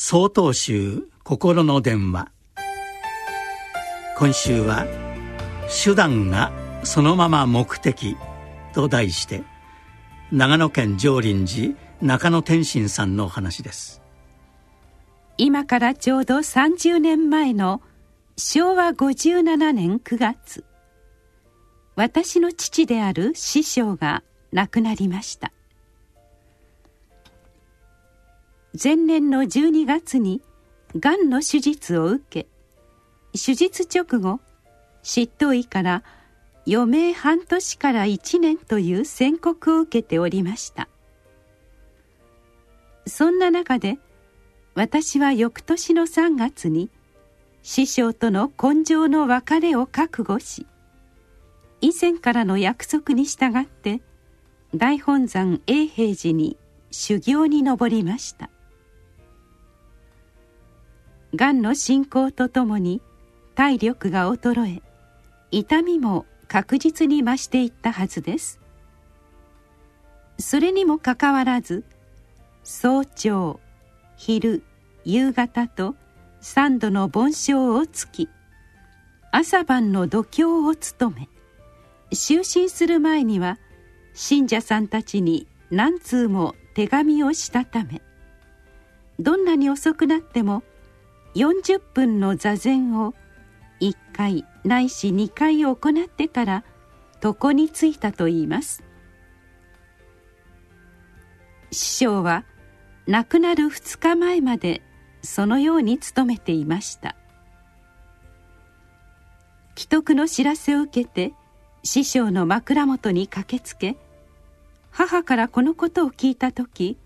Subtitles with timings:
[0.00, 2.30] 総統集心の電話。
[4.16, 4.86] 今週は
[5.84, 6.52] 「手段が
[6.84, 8.16] そのまま目的」
[8.72, 9.42] と題して
[10.30, 14.00] 長野県上林寺中野天心さんのお話です。
[15.36, 17.82] 今からちょうど30年前の
[18.36, 20.64] 昭和57年9月
[21.96, 24.22] 私の父である師匠が
[24.52, 25.52] 亡くなりました。
[28.74, 30.42] 前年の12月に
[30.94, 32.46] がんの手術を受け
[33.32, 34.40] 手術直後
[35.02, 36.02] 執刀医から
[36.66, 40.88] 余命半年から1年という宣告を受けておりました。
[43.06, 43.98] そんな中で
[44.74, 46.90] 私は翌年の3月に
[47.62, 50.66] 師匠との根性の別れを覚悟し
[51.80, 54.02] 以前からの約束に従って
[54.74, 56.58] 大本山永平寺に
[56.90, 58.50] 修行に登りました。
[61.34, 63.02] がんの進行とともに
[63.54, 64.82] 体力が衰え
[65.50, 68.60] 痛みも確実に増していったはずです。
[70.38, 71.84] それにもかかわらず
[72.62, 73.60] 早朝
[74.16, 74.62] 昼
[75.04, 75.96] 夕方と
[76.40, 78.28] 三度の盆鐘をつき
[79.32, 81.28] 朝晩の度胸を務め
[82.12, 83.58] 就寝する前には
[84.14, 88.00] 信者さんたちに何通も手紙をしたため
[89.18, 90.62] どんなに遅くなっても
[91.38, 93.14] 40分の座禅を
[93.80, 96.64] 1回ないし2回行ってから
[97.22, 98.82] 床に着いたといいます。
[101.70, 102.44] 師匠は
[103.06, 104.82] 亡くなる2日前まで
[105.22, 107.14] そのように努めていました。
[109.76, 111.34] 既得の知らせを受けて
[111.84, 113.96] 師匠の枕元に駆けつけ
[114.90, 116.98] 母からこのことを聞いた時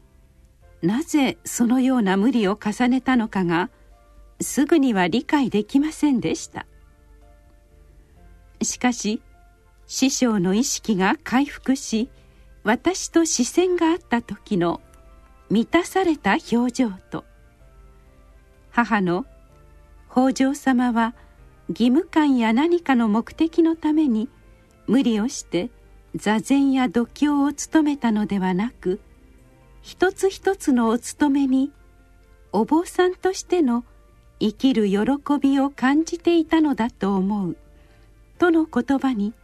[0.80, 3.69] なぜそのような無理を重ねたのかが
[4.43, 6.67] すぐには理解できませんでした。
[8.65, 9.21] しかし
[9.87, 12.09] 師匠の意識が回復し
[12.65, 14.81] 私と視線があった時の
[15.50, 17.25] 満たされた表情と
[18.71, 19.27] 母の
[20.11, 21.15] 北条様は
[21.69, 24.28] 義務感や何かの目的のために
[24.87, 25.71] 無理をして
[26.15, 29.00] 座禅や度胸を務めたのではなく
[29.81, 31.72] 一つ一つのお務めに
[32.53, 33.84] お坊さんとしての
[34.42, 34.98] 生きる喜
[35.41, 37.56] びを感じていたのだと思う。
[38.38, 39.34] との言葉に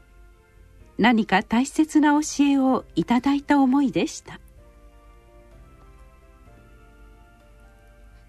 [0.98, 4.40] 何か大切な教えをいただいた思いでした。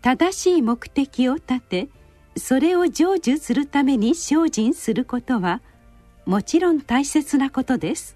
[0.04, 1.90] 正しい目的を立て
[2.38, 5.62] それを成就するために精進することは
[6.28, 8.16] もちろん大切なことです。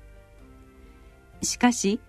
[1.41, 1.99] しかし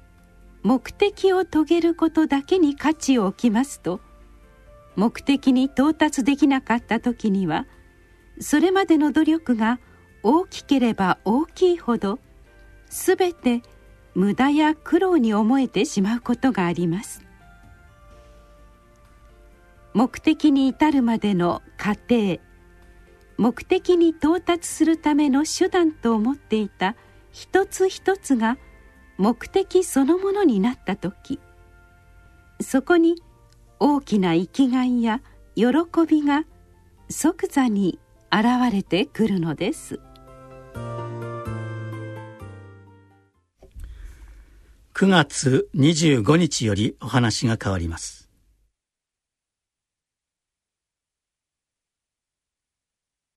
[0.63, 4.01] 目的を遂げることだけに価値を置きますと
[4.97, 7.67] 目的に到達できなかった時には
[8.41, 9.81] それまでの努力が
[10.23, 12.19] 大きければ大きいほど
[12.89, 13.63] 全て
[14.15, 17.25] 無駄や苦労に思えてしまうことがあります。
[19.95, 22.39] 目的に至るまでの過程
[23.39, 26.97] 目的に到達するための手段と思っていた
[27.31, 28.59] 一つ一つが
[29.19, 31.39] 目的そのものになった時
[32.61, 33.15] そこに
[33.81, 35.21] 大きな生きがいや
[35.55, 35.67] 喜
[36.09, 36.45] びが
[37.09, 37.99] 即座に
[38.33, 40.01] 現れてくるのです。
[44.95, 48.24] 9月25日よりお話が変わります。